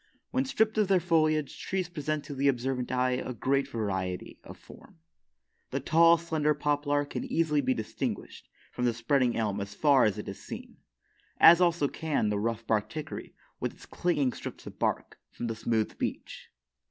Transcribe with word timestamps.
When 0.31 0.45
stripped 0.45 0.79
of 0.79 0.87
their 0.87 0.99
foliage, 0.99 1.61
trees 1.61 1.87
present 1.87 2.23
to 2.25 2.33
the 2.33 2.47
observant 2.47 2.91
eye 2.91 3.21
a 3.23 3.35
great 3.35 3.67
variety 3.67 4.39
of 4.43 4.57
form. 4.57 4.97
The 5.69 5.79
tall, 5.79 6.17
slender 6.17 6.55
poplar 6.55 7.05
can 7.05 7.23
easily 7.23 7.61
be 7.61 7.75
distinguished 7.75 8.49
from 8.71 8.85
the 8.85 8.95
spreading 8.95 9.37
elm 9.37 9.61
as 9.61 9.75
far 9.75 10.05
as 10.05 10.17
it 10.17 10.27
is 10.27 10.41
seen; 10.41 10.77
as, 11.39 11.61
also, 11.61 11.87
can 11.87 12.29
the 12.29 12.39
rough 12.39 12.65
barked 12.65 12.93
hickory, 12.93 13.35
with 13.59 13.73
its 13.75 13.85
clinging 13.85 14.33
strips 14.33 14.65
of 14.65 14.79
bark, 14.79 15.19
from 15.29 15.45
the 15.45 15.55
smooth 15.55 15.95
beech. 15.99 16.49